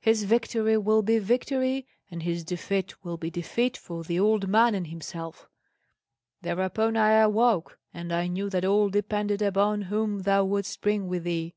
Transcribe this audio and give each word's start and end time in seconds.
His 0.00 0.24
victory 0.24 0.76
will 0.76 1.02
be 1.02 1.20
victory, 1.20 1.86
and 2.10 2.24
his 2.24 2.42
defeat 2.42 3.04
will 3.04 3.16
be 3.16 3.30
defeat, 3.30 3.76
for 3.76 4.02
the 4.02 4.18
old 4.18 4.48
man 4.48 4.74
and 4.74 4.88
himself.' 4.88 5.48
Thereupon 6.42 6.96
I 6.96 7.12
awoke; 7.12 7.78
and 7.94 8.12
I 8.12 8.26
knew 8.26 8.50
that 8.50 8.64
all 8.64 8.88
depended 8.88 9.40
upon 9.40 9.82
whom 9.82 10.22
thou 10.22 10.44
wouldst 10.46 10.80
bring 10.80 11.06
with 11.06 11.22
thee. 11.22 11.54